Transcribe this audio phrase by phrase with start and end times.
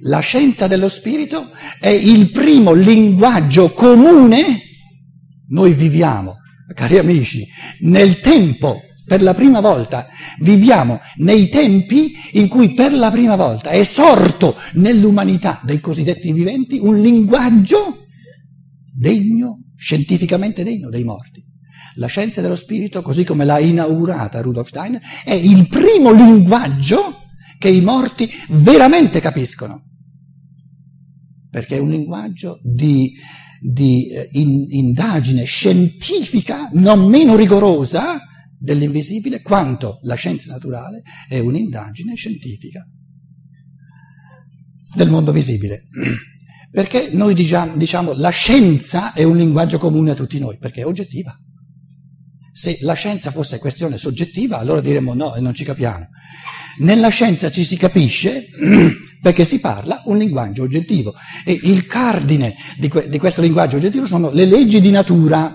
[0.00, 4.60] La scienza dello spirito è il primo linguaggio comune.
[5.48, 6.36] Noi viviamo,
[6.74, 7.46] cari amici,
[7.80, 10.08] nel tempo, per la prima volta,
[10.40, 16.78] viviamo nei tempi in cui per la prima volta è sorto nell'umanità dei cosiddetti viventi
[16.78, 18.06] un linguaggio
[18.92, 21.44] degno, scientificamente degno dei morti.
[21.94, 27.25] La scienza dello spirito, così come l'ha inaugurata Rudolf Steiner, è il primo linguaggio
[27.58, 29.84] che i morti veramente capiscono.
[31.50, 33.14] Perché è un linguaggio di,
[33.60, 38.18] di eh, in, indagine scientifica non meno rigorosa
[38.58, 42.86] dell'invisibile quanto la scienza naturale è un'indagine scientifica
[44.94, 45.82] del mondo visibile.
[46.70, 50.86] Perché noi diciamo, diciamo la scienza è un linguaggio comune a tutti noi, perché è
[50.86, 51.38] oggettiva.
[52.56, 56.08] Se la scienza fosse questione soggettiva, allora diremmo no e non ci capiamo.
[56.78, 58.46] Nella scienza ci si capisce
[59.20, 61.12] perché si parla un linguaggio oggettivo
[61.44, 65.54] e il cardine di, que- di questo linguaggio oggettivo sono le leggi di natura.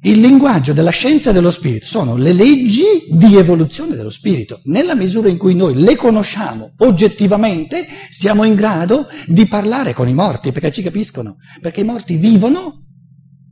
[0.00, 4.62] Il linguaggio della scienza dello spirito sono le leggi di evoluzione dello spirito.
[4.64, 10.14] Nella misura in cui noi le conosciamo oggettivamente, siamo in grado di parlare con i
[10.14, 12.86] morti perché ci capiscono, perché i morti vivono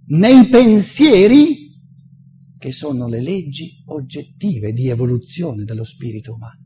[0.06, 1.64] nei pensieri
[2.66, 6.64] che sono le leggi oggettive di evoluzione dello spirito umano.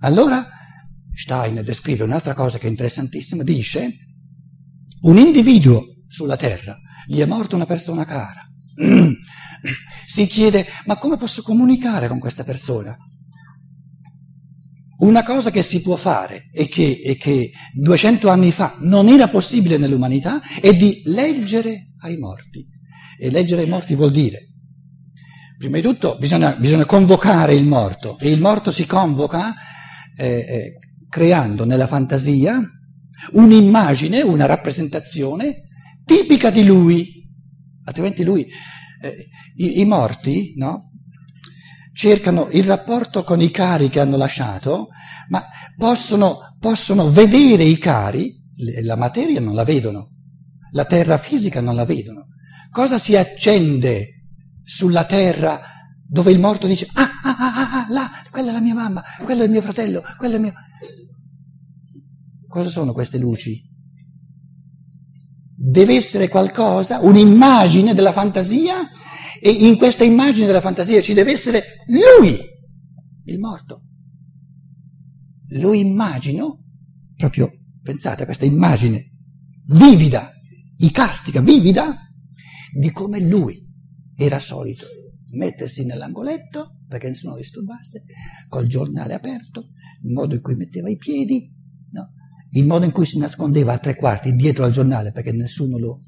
[0.00, 0.44] Allora
[1.14, 3.94] Stein descrive un'altra cosa che è interessantissima, dice
[5.02, 6.76] un individuo sulla Terra,
[7.06, 8.44] gli è morta una persona cara,
[10.06, 12.96] si chiede ma come posso comunicare con questa persona?
[14.98, 19.28] Una cosa che si può fare e che, e che 200 anni fa non era
[19.28, 22.78] possibile nell'umanità è di leggere ai morti.
[23.18, 24.48] E leggere ai morti vuol dire,
[25.58, 29.54] prima di tutto, bisogna, bisogna convocare il morto e il morto si convoca
[30.16, 32.60] eh, eh, creando nella fantasia
[33.32, 35.64] un'immagine, una rappresentazione
[36.04, 37.28] tipica di lui,
[37.84, 38.46] altrimenti lui,
[39.02, 40.90] eh, i, i, morti, no?
[41.92, 44.88] cercano il rapporto con i cari che hanno lasciato,
[45.28, 48.34] ma possono, possono vedere i cari,
[48.82, 50.10] la materia non la vedono,
[50.72, 52.26] la terra fisica non la vedono.
[52.70, 54.22] Cosa si accende
[54.62, 55.60] sulla terra
[56.06, 59.02] dove il morto dice, ah, ah, ah, ah, ah, là, quella è la mia mamma,
[59.24, 60.52] quello è il mio fratello, quello è il mio...
[62.48, 63.62] Cosa sono queste luci?
[65.56, 68.88] Deve essere qualcosa, un'immagine della fantasia
[69.40, 72.38] e in questa immagine della fantasia ci deve essere lui,
[73.24, 73.84] il morto.
[75.50, 76.64] Lo immagino,
[77.16, 79.10] proprio pensate a questa immagine
[79.66, 80.32] vivida,
[80.78, 82.09] icastica, vivida,
[82.72, 83.66] di come lui
[84.16, 84.86] era solito
[85.30, 88.04] mettersi nell'angoletto perché nessuno disturbasse,
[88.48, 89.68] col giornale aperto,
[90.02, 91.48] il modo in cui metteva i piedi,
[91.92, 92.10] no?
[92.50, 96.00] il modo in cui si nascondeva a tre quarti dietro al giornale perché nessuno lo...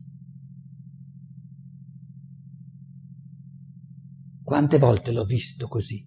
[4.42, 6.04] Quante volte l'ho visto così?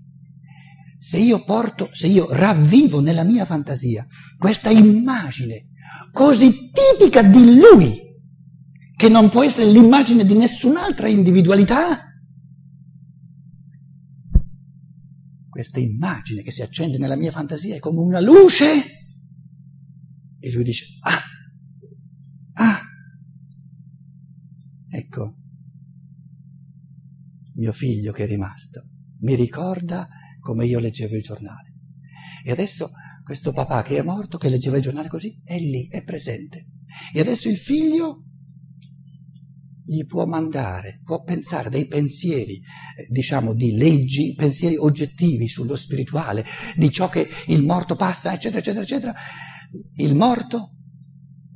[0.97, 4.05] Se io porto, se io ravvivo nella mia fantasia
[4.37, 5.69] questa immagine
[6.11, 8.04] così tipica di lui,
[8.95, 12.05] che non può essere l'immagine di nessun'altra individualità,
[15.49, 18.65] questa immagine che si accende nella mia fantasia è come una luce
[20.39, 21.23] e lui dice, ah,
[22.53, 22.81] ah,
[24.89, 25.37] ecco,
[27.55, 28.85] mio figlio che è rimasto,
[29.21, 30.07] mi ricorda
[30.39, 31.73] come io leggevo il giornale.
[32.43, 32.91] E adesso
[33.23, 36.67] questo papà che è morto, che leggeva il giornale così, è lì, è presente.
[37.11, 38.24] E adesso il figlio
[39.85, 46.43] gli può mandare, può pensare dei pensieri, eh, diciamo, di leggi, pensieri oggettivi sullo spirituale,
[46.75, 49.13] di ciò che il morto passa, eccetera, eccetera, eccetera.
[49.97, 50.71] Il morto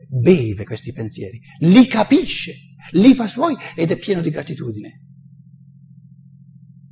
[0.07, 2.53] beve questi pensieri, li capisce,
[2.91, 5.05] li fa suoi ed è pieno di gratitudine.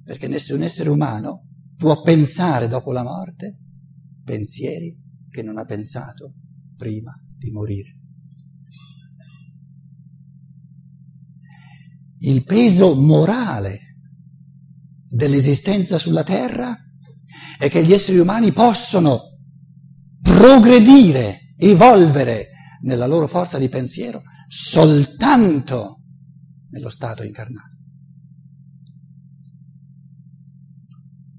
[0.04, 3.60] Perché nessun essere umano può pensare dopo la morte
[4.24, 4.98] pensieri
[5.30, 6.34] che non ha pensato
[6.76, 7.98] prima di morire.
[12.30, 13.96] Il peso morale
[15.10, 16.78] dell'esistenza sulla Terra
[17.58, 19.38] è che gli esseri umani possono
[20.22, 22.50] progredire, evolvere
[22.82, 26.02] nella loro forza di pensiero soltanto
[26.70, 27.76] nello stato incarnato.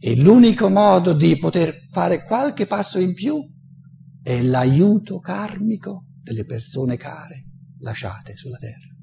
[0.00, 3.36] E l'unico modo di poter fare qualche passo in più
[4.22, 7.46] è l'aiuto karmico delle persone care
[7.80, 8.97] lasciate sulla terra.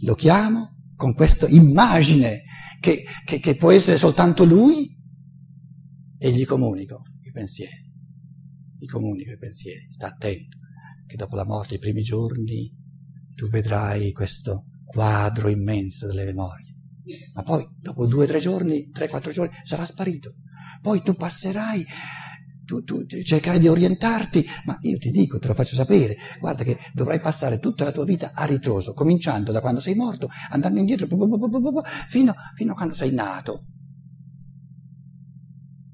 [0.00, 2.42] Lo chiamo con questa immagine
[2.80, 4.96] che, che, che può essere soltanto lui
[6.18, 7.88] e gli comunico i pensieri.
[8.78, 10.58] Gli comunico i pensieri, sta attento
[11.06, 12.72] che dopo la morte, i primi giorni,
[13.34, 16.76] tu vedrai questo quadro immenso delle memorie.
[17.34, 20.34] Ma poi, dopo due tre giorni, tre quattro giorni, sarà sparito.
[20.80, 21.84] Poi tu passerai
[22.70, 26.78] tu, tu, cercherai di orientarti, ma io ti dico, te lo faccio sapere, guarda che
[26.92, 31.06] dovrai passare tutta la tua vita a ritroso, cominciando da quando sei morto, andando indietro
[32.08, 33.64] fino, fino a quando sei nato.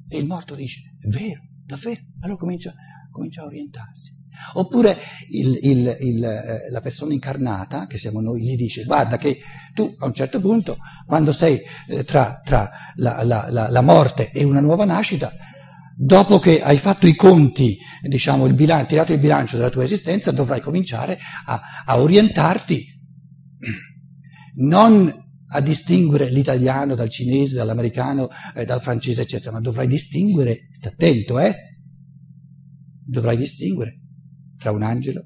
[0.08, 2.74] E il morto dice, è vero, davvero, allora comincia,
[3.10, 4.14] comincia a orientarsi.
[4.54, 4.98] Oppure
[5.30, 9.38] il, il, il, eh, la persona incarnata, che siamo noi, gli dice, guarda che
[9.72, 10.76] tu a un certo punto,
[11.06, 15.32] quando sei eh, tra, tra la, la, la, la morte e una nuova nascita,
[15.98, 20.30] Dopo che hai fatto i conti, diciamo, il bilancio, tirato il bilancio della tua esistenza,
[20.30, 22.84] dovrai cominciare a, a orientarti
[24.56, 30.88] non a distinguere l'italiano dal cinese, dall'americano, eh, dal francese, eccetera, ma dovrai distinguere, sta
[30.88, 31.54] attento, eh?
[33.06, 33.98] Dovrai distinguere
[34.58, 35.24] tra un angelo,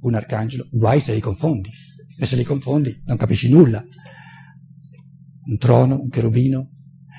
[0.00, 1.70] un arcangelo, guai se li confondi.
[2.18, 3.82] E se li confondi non capisci nulla.
[5.44, 6.68] Un trono, un cherubino,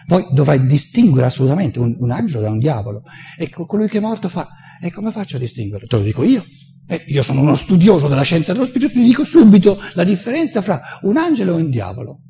[0.06, 3.04] poi dovrai distinguere assolutamente un, un angelo da un diavolo.
[3.38, 4.50] E colui che è morto fa,
[4.82, 5.88] e come faccio a distinguerlo?
[5.88, 6.44] Te lo dico io.
[6.86, 10.82] Eh, io sono uno studioso della scienza dello spirito, ti dico subito la differenza fra
[11.04, 12.22] un angelo e un diavolo.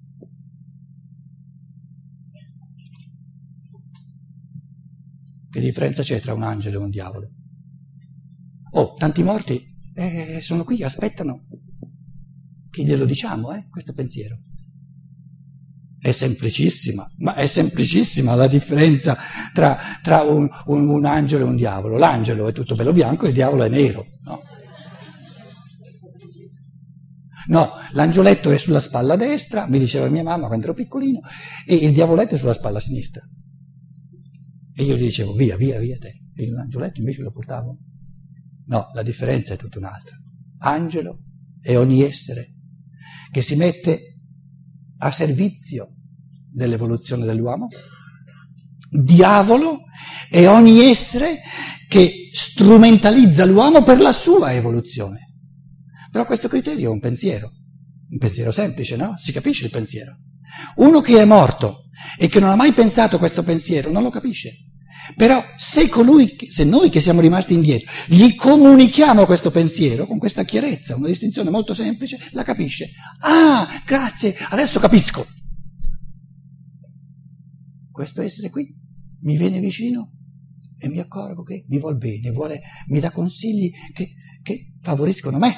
[5.49, 7.29] Che differenza c'è tra un angelo e un diavolo?
[8.71, 9.61] Oh, tanti morti
[9.93, 11.45] eh, sono qui, aspettano
[12.69, 14.39] che glielo diciamo, eh, questo pensiero.
[16.03, 19.17] È semplicissima, ma è semplicissima la differenza
[19.53, 21.95] tra, tra un, un, un, angelo e un diavolo.
[21.95, 24.05] L'angelo è tutto bello bianco e il diavolo è nero.
[24.25, 24.41] No?
[27.47, 31.21] no, l'angioletto è sulla spalla destra, mi diceva mia mamma quando ero piccolino,
[31.65, 33.21] e il diavoletto è sulla spalla sinistra.
[34.75, 36.21] E io gli dicevo via, via, via te.
[36.35, 37.77] E l'angioletto invece lo portavo.
[38.65, 40.17] No, la differenza è tutta un'altra.
[40.57, 41.21] Angelo
[41.61, 42.55] è ogni essere
[43.31, 44.12] che si mette
[45.03, 45.95] a servizio
[46.49, 47.67] dell'evoluzione dell'uomo.
[48.89, 49.81] Diavolo
[50.29, 51.41] è ogni essere
[51.87, 55.31] che strumentalizza l'uomo per la sua evoluzione.
[56.11, 57.51] Però questo criterio è un pensiero,
[58.09, 59.17] un pensiero semplice, no?
[59.17, 60.17] Si capisce il pensiero.
[60.75, 64.51] Uno che è morto e che non ha mai pensato questo pensiero non lo capisce.
[65.15, 70.43] Però se, colui, se noi che siamo rimasti indietro gli comunichiamo questo pensiero con questa
[70.43, 72.91] chiarezza, una distinzione molto semplice, la capisce.
[73.19, 75.25] Ah, grazie, adesso capisco.
[77.91, 78.73] Questo essere qui
[79.21, 80.11] mi viene vicino
[80.77, 84.09] e mi accorgo che mi vuol bene, vuole, mi dà consigli che,
[84.41, 85.53] che favoriscono me.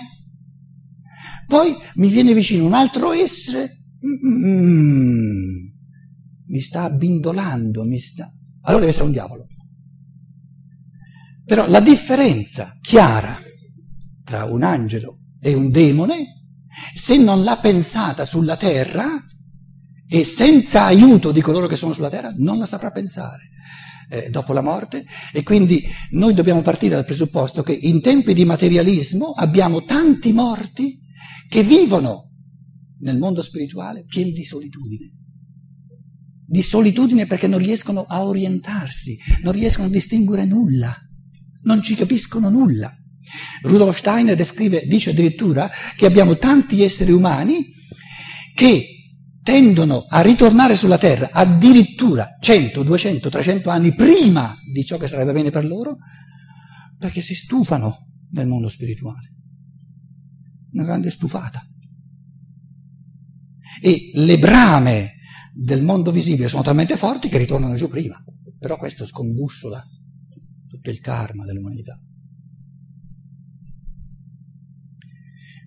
[1.47, 5.67] Poi mi viene vicino un altro essere, mm,
[6.47, 8.31] mi sta abbindolando, mi sta
[8.65, 9.47] allora deve essere un diavolo.
[11.45, 13.39] Però la differenza chiara
[14.23, 16.43] tra un angelo e un demone,
[16.93, 19.23] se non l'ha pensata sulla terra
[20.07, 23.49] e senza aiuto di coloro che sono sulla terra, non la saprà pensare.
[24.07, 25.03] Eh, dopo la morte
[25.33, 30.99] e quindi noi dobbiamo partire dal presupposto che in tempi di materialismo abbiamo tanti morti
[31.49, 32.29] che vivono
[32.99, 35.24] nel mondo spirituale pieni di solitudine
[36.45, 40.95] di solitudine perché non riescono a orientarsi, non riescono a distinguere nulla,
[41.63, 42.93] non ci capiscono nulla.
[43.63, 47.73] Rudolf Steiner descrive, dice addirittura che abbiamo tanti esseri umani
[48.53, 48.89] che
[49.41, 55.33] tendono a ritornare sulla Terra addirittura 100, 200, 300 anni prima di ciò che sarebbe
[55.33, 55.97] bene per loro,
[56.97, 59.33] perché si stufano nel mondo spirituale.
[60.71, 61.61] Una grande stufata.
[63.81, 65.14] E le brame
[65.57, 68.21] del mondo visibile sono talmente forti che ritornano giù prima.
[68.59, 69.81] Però questo scombussola
[70.67, 71.97] tutto il karma dell'umanità.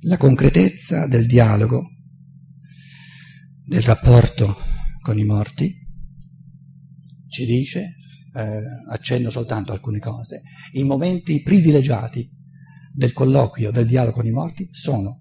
[0.03, 1.91] La concretezza del dialogo,
[3.65, 4.57] del rapporto
[5.01, 5.75] con i morti,
[7.29, 7.97] ci dice,
[8.35, 10.43] eh, accenno soltanto alcune cose,
[10.73, 12.31] i momenti privilegiati
[12.93, 15.17] del colloquio, del dialogo con i morti sono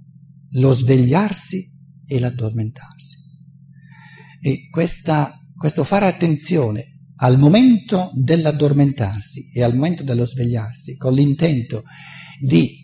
[0.51, 1.71] lo svegliarsi
[2.05, 3.26] e l'addormentarsi.
[4.47, 11.83] E questa, questo fare attenzione al momento dell'addormentarsi e al momento dello svegliarsi, con l'intento
[12.39, 12.77] di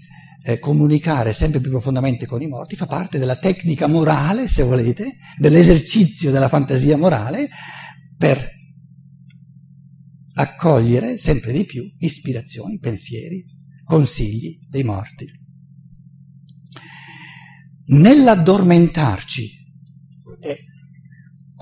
[0.44, 5.20] eh, comunicare sempre più profondamente con i morti, fa parte della tecnica morale, se volete,
[5.38, 7.48] dell'esercizio della fantasia morale
[8.18, 8.46] per
[10.34, 13.42] accogliere sempre di più ispirazioni, pensieri,
[13.86, 15.32] consigli dei morti.
[17.86, 19.50] Nell'addormentarci,
[20.42, 20.58] eh,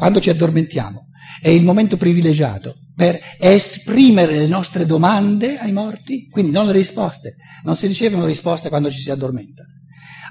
[0.01, 6.49] quando ci addormentiamo, è il momento privilegiato per esprimere le nostre domande ai morti, quindi
[6.49, 7.35] non le risposte.
[7.63, 9.63] Non si ricevono risposte quando ci si addormenta.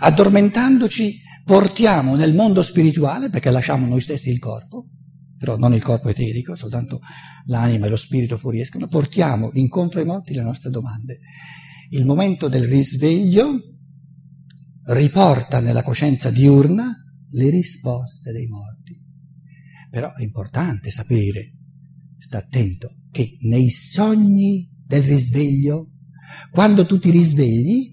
[0.01, 4.89] Addormentandoci portiamo nel mondo spirituale, perché lasciamo noi stessi il corpo,
[5.39, 6.99] però non il corpo eterico, soltanto
[7.45, 11.21] l'anima e lo spirito fuoriescono, portiamo incontro ai morti le nostre domande.
[11.91, 13.57] Il momento del risveglio
[14.87, 16.93] riporta nella coscienza diurna
[17.31, 19.10] le risposte dei morti.
[19.91, 21.55] Però è importante sapere
[22.21, 25.89] sta attento, che nei sogni del risveglio,
[26.51, 27.93] quando tu ti risvegli,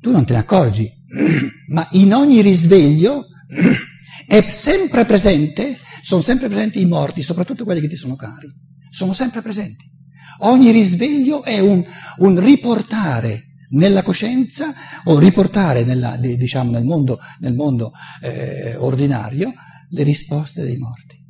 [0.00, 0.90] tu non te ne accorgi,
[1.68, 3.26] ma in ogni risveglio
[4.26, 8.48] è sempre presente, sono sempre presenti i morti, soprattutto quelli che ti sono cari,
[8.90, 9.90] sono sempre presenti.
[10.38, 11.84] Ogni risveglio è un,
[12.16, 19.52] un riportare nella coscienza o riportare nella, diciamo, nel mondo, nel mondo eh, ordinario
[19.92, 21.20] le risposte dei morti.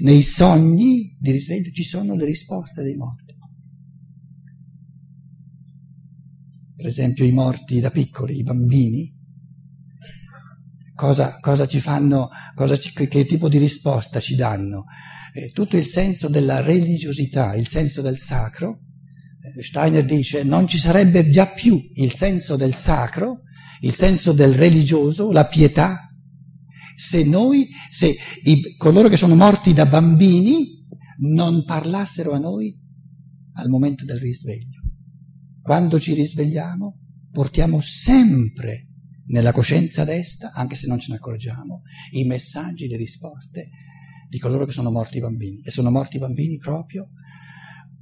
[0.00, 3.22] Nei sogni di risveglio ci sono le risposte dei morti.
[6.76, 9.10] Per esempio i morti da piccoli, i bambini,
[10.94, 14.84] cosa, cosa ci fanno, cosa ci, che tipo di risposta ci danno?
[15.32, 18.80] Eh, tutto il senso della religiosità, il senso del sacro.
[19.40, 23.42] Eh, Steiner dice non ci sarebbe già più il senso del sacro,
[23.80, 26.13] il senso del religioso, la pietà,
[26.96, 30.82] se noi, se i, coloro che sono morti da bambini
[31.18, 32.76] non parlassero a noi
[33.54, 34.82] al momento del risveglio.
[35.62, 36.98] Quando ci risvegliamo
[37.30, 38.88] portiamo sempre
[39.26, 41.82] nella coscienza destra, anche se non ce ne accorgiamo,
[42.12, 43.70] i messaggi, le risposte
[44.28, 45.60] di coloro che sono morti bambini.
[45.62, 47.10] E sono morti bambini proprio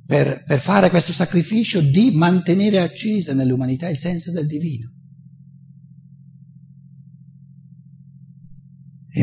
[0.05, 4.93] per, per fare questo sacrificio di mantenere accesa nell'umanità il senso del divino.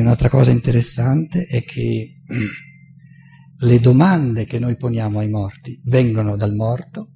[0.10, 2.16] Un'altra cosa interessante è che
[3.62, 7.12] le domande che noi poniamo ai morti vengono dal morto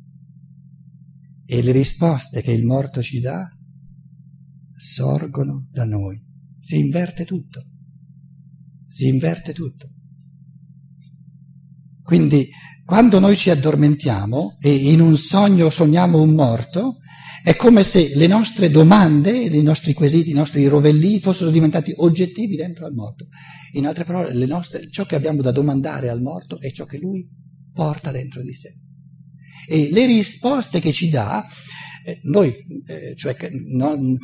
[1.44, 3.50] e le risposte che il morto ci dà
[4.76, 6.24] sorgono da noi.
[6.60, 7.66] Si inverte tutto.
[8.88, 9.92] Si inverte tutto.
[12.04, 12.48] Quindi
[12.86, 16.98] quando noi ci addormentiamo e in un sogno sogniamo un morto,
[17.44, 22.56] è come se le nostre domande, i nostri quesiti, i nostri rovellii fossero diventati oggettivi
[22.56, 23.28] dentro al morto.
[23.74, 27.28] In altre parole, nostre, ciò che abbiamo da domandare al morto è ciò che lui
[27.74, 28.78] porta dentro di sé.
[29.68, 31.46] E le risposte che ci dà
[32.06, 32.54] eh, noi,
[32.86, 33.36] eh, cioè,
[33.74, 34.18] non,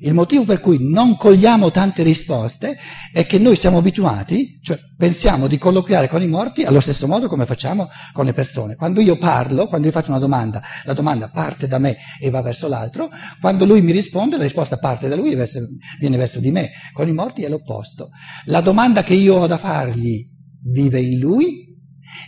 [0.00, 2.76] il motivo per cui non cogliamo tante risposte
[3.12, 7.26] è che noi siamo abituati, cioè pensiamo di colloquiare con i morti allo stesso modo
[7.26, 8.76] come facciamo con le persone.
[8.76, 12.40] Quando io parlo, quando io faccio una domanda, la domanda parte da me e va
[12.40, 13.08] verso l'altro,
[13.40, 15.60] quando lui mi risponde, la risposta parte da lui e verso,
[15.98, 16.70] viene verso di me.
[16.92, 18.10] Con i morti è l'opposto.
[18.44, 20.24] La domanda che io ho da fargli
[20.62, 21.72] vive in lui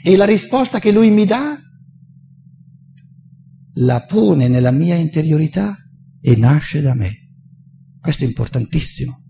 [0.02, 1.58] e la risposta che lui mi dà
[3.78, 5.76] la pone nella mia interiorità
[6.20, 7.14] e nasce da me.
[8.00, 9.24] Questo è importantissimo,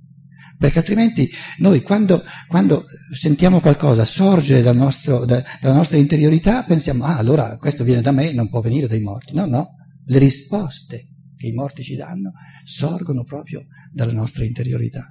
[0.59, 2.85] perché altrimenti noi quando, quando
[3.15, 8.12] sentiamo qualcosa sorgere dal nostro, da, dalla nostra interiorità pensiamo, ah allora questo viene da
[8.12, 9.35] me, non può venire dai morti.
[9.35, 9.69] No, no,
[10.05, 12.33] le risposte che i morti ci danno
[12.65, 15.11] sorgono proprio dalla nostra interiorità.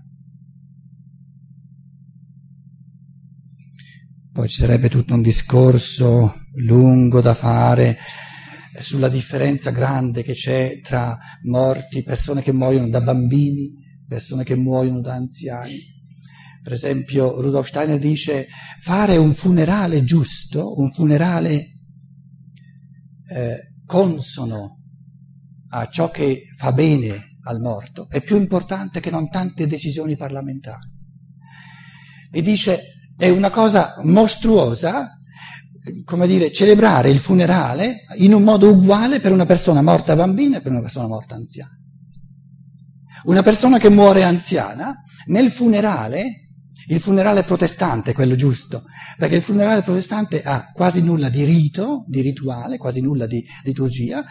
[4.31, 7.97] Poi ci sarebbe tutto un discorso lungo da fare
[8.79, 13.71] sulla differenza grande che c'è tra morti, persone che muoiono da bambini,
[14.07, 15.93] persone che muoiono da anziani.
[16.61, 18.47] Per esempio, Rudolf Steiner dice
[18.79, 21.65] fare un funerale giusto, un funerale
[23.29, 24.81] eh, consono
[25.69, 30.93] a ciò che fa bene al morto, è più importante che non tante decisioni parlamentari.
[32.31, 35.14] E dice è una cosa mostruosa
[36.03, 40.61] come dire, celebrare il funerale in un modo uguale per una persona morta bambina e
[40.61, 41.77] per una persona morta anziana.
[43.25, 44.95] Una persona che muore anziana,
[45.27, 46.45] nel funerale,
[46.87, 48.83] il funerale protestante è quello giusto,
[49.17, 54.23] perché il funerale protestante ha quasi nulla di rito, di rituale, quasi nulla di liturgia.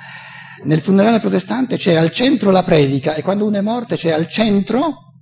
[0.65, 4.29] Nel funerale protestante c'è al centro la predica e quando uno è morto c'è al
[4.29, 5.15] centro,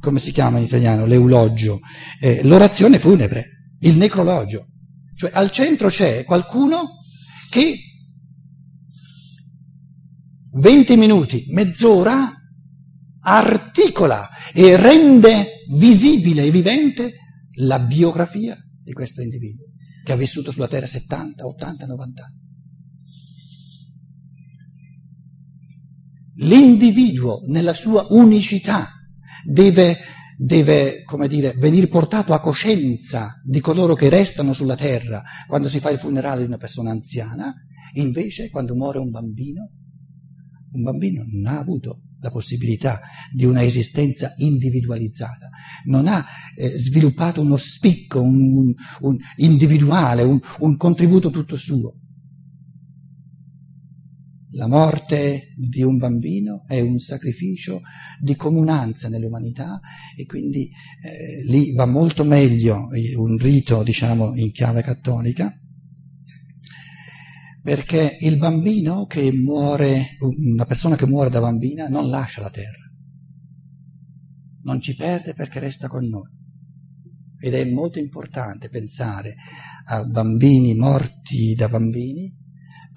[0.00, 1.80] come si chiama in italiano, l'eulogio,
[2.20, 3.46] eh, l'orazione funebre,
[3.80, 4.66] il necrologio.
[5.18, 6.98] Cioè al centro c'è qualcuno
[7.50, 7.76] che
[10.52, 12.32] 20 minuti, mezz'ora,
[13.20, 17.14] articola e rende visibile e vivente
[17.54, 19.66] la biografia di questo individuo
[20.04, 22.36] che ha vissuto sulla Terra 70, 80, 90 anni.
[26.46, 28.92] L'individuo nella sua unicità
[29.44, 29.98] deve
[30.40, 35.80] deve, come dire, venire portato a coscienza di coloro che restano sulla terra quando si
[35.80, 37.52] fa il funerale di una persona anziana,
[37.94, 39.72] invece quando muore un bambino,
[40.72, 43.00] un bambino non ha avuto la possibilità
[43.34, 45.50] di una esistenza individualizzata,
[45.86, 51.96] non ha eh, sviluppato uno spicco un, un individuale, un, un contributo tutto suo.
[54.52, 57.82] La morte di un bambino è un sacrificio
[58.18, 59.78] di comunanza nell'umanità
[60.16, 60.70] e quindi
[61.02, 65.54] eh, lì va molto meglio un rito, diciamo, in chiave cattolica,
[67.62, 72.90] perché il bambino che muore, una persona che muore da bambina non lascia la terra,
[74.62, 76.36] non ci perde perché resta con noi.
[77.40, 79.34] Ed è molto importante pensare
[79.84, 82.37] a bambini morti da bambini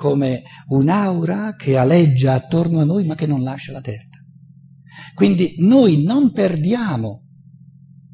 [0.02, 4.18] come un'aura che aleggia attorno a noi ma che non lascia la terra.
[5.14, 7.28] Quindi noi non perdiamo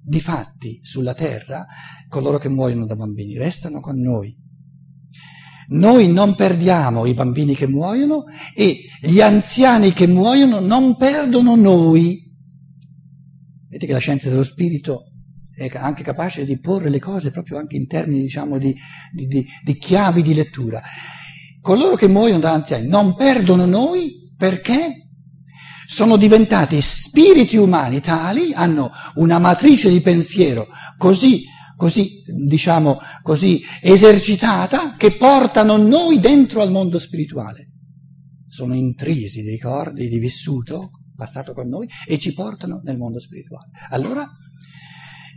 [0.04, 1.66] di fatti sulla terra
[2.10, 4.38] coloro che muoiono da bambini, restano con noi.
[5.70, 12.22] Noi non perdiamo i bambini che muoiono e gli anziani che muoiono non perdono noi.
[13.64, 15.14] Vedete che la scienza dello spirito
[15.56, 18.76] è anche capace di porre le cose proprio anche in termini, diciamo, di,
[19.14, 20.82] di, di, chiavi di lettura
[21.68, 25.10] coloro che muoiono da anziani non perdono noi perché
[25.86, 31.44] sono diventati spiriti umani tali, hanno una matrice di pensiero così,
[31.76, 37.72] così, diciamo, così esercitata che portano noi dentro al mondo spirituale.
[38.48, 43.72] Sono intrisi di ricordi, di vissuto passato con noi e ci portano nel mondo spirituale.
[43.90, 44.26] Allora,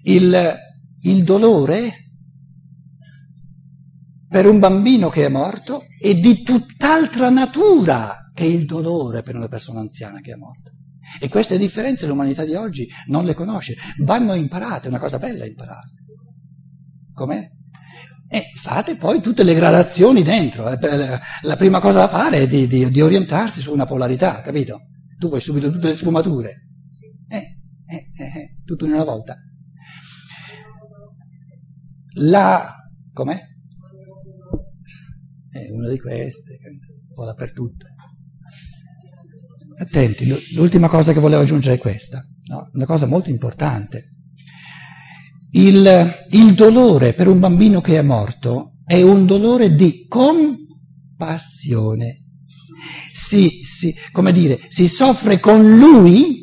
[0.04, 0.56] il,
[1.00, 2.09] il dolore
[4.30, 9.48] per un bambino che è morto è di tutt'altra natura che il dolore per una
[9.48, 10.70] persona anziana che è morta.
[11.20, 15.44] E queste differenze l'umanità di oggi non le conosce, vanno imparate, è una cosa bella
[15.44, 15.88] imparare.
[17.12, 17.50] Com'è?
[18.28, 20.70] E fate poi tutte le gradazioni dentro.
[20.70, 24.82] Eh, la prima cosa da fare è di, di, di orientarsi su una polarità, capito?
[25.18, 26.68] Tu vuoi subito tutte le sfumature.
[27.28, 29.36] Eh, eh, eh, eh tutto in una volta.
[32.14, 32.76] La...
[33.12, 33.48] com'è?
[35.50, 36.78] È una di queste, un
[37.14, 37.86] po' dappertutto.
[39.78, 42.70] Attenti, l'ultima cosa che volevo aggiungere è questa, no?
[42.72, 44.10] una cosa molto importante.
[45.52, 50.56] Il, il dolore per un bambino che è morto è un dolore di compassione.
[53.12, 56.40] Si, si, come dire, si soffre con lui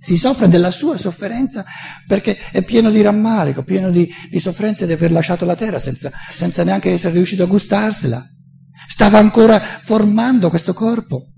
[0.00, 1.64] si soffre della sua sofferenza
[2.06, 6.10] perché è pieno di rammarico, pieno di, di sofferenza di aver lasciato la terra senza,
[6.34, 8.24] senza neanche essere riuscito a gustarsela.
[8.86, 11.32] Stava ancora formando questo corpo.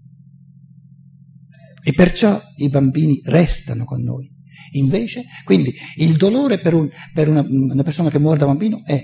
[1.83, 4.29] E perciò i bambini restano con noi.
[4.73, 9.03] Invece, quindi, il dolore per, un, per una, una persona che muore da bambino è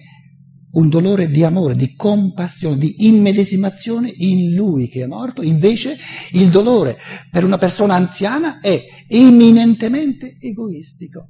[0.76, 5.96] un dolore di amore, di compassione, di immedesimazione in lui che è morto, invece
[6.32, 6.98] il dolore
[7.30, 11.28] per una persona anziana è eminentemente egoistico,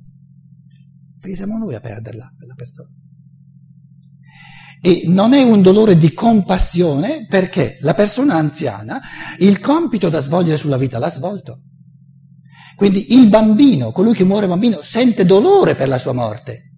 [1.21, 2.91] perché siamo noi a perderla, quella persona.
[4.87, 9.01] E non è un dolore di compassione perché la persona anziana
[9.41, 11.63] il compito da svolgere sulla vita l'ha svolto.
[12.77, 16.71] Quindi il bambino, colui che muore bambino, sente dolore per la sua morte,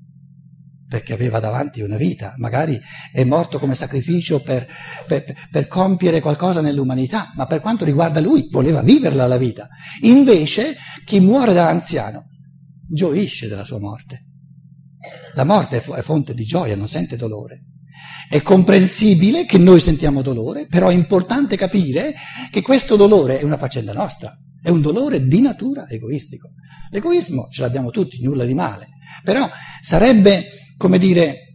[0.88, 2.80] perché aveva davanti una vita, magari
[3.12, 4.66] è morto come sacrificio per,
[5.06, 9.68] per, per, compiere qualcosa nell'umanità, ma per quanto riguarda lui voleva viverla la vita.
[10.04, 12.24] Invece chi muore da anziano
[12.88, 14.24] gioisce della sua morte.
[15.34, 17.64] La morte è fonte di gioia, non sente dolore.
[18.28, 22.14] È comprensibile che noi sentiamo dolore, però è importante capire
[22.50, 26.50] che questo dolore è una faccenda nostra, è un dolore di natura egoistico.
[26.90, 28.88] L'egoismo ce l'abbiamo tutti, nulla di male,
[29.22, 29.48] però
[29.80, 31.54] sarebbe, come dire,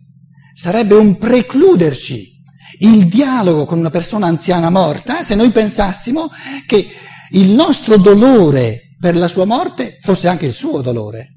[0.54, 2.32] sarebbe un precluderci
[2.80, 6.30] il dialogo con una persona anziana morta se noi pensassimo
[6.66, 6.90] che
[7.32, 11.34] il nostro dolore per la sua morte fosse anche il suo dolore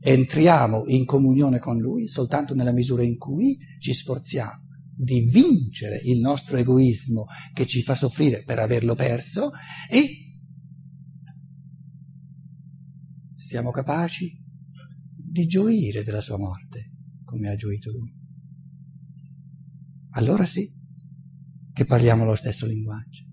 [0.00, 6.20] entriamo in comunione con Lui soltanto nella misura in cui ci sforziamo di vincere il
[6.20, 9.50] nostro egoismo che ci fa soffrire per averlo perso
[9.88, 10.10] e
[13.36, 14.38] siamo capaci
[15.16, 16.92] di gioire della sua morte
[17.24, 18.12] come ha gioito Lui.
[20.10, 20.68] Allora sì
[21.72, 23.29] che parliamo lo stesso linguaggio.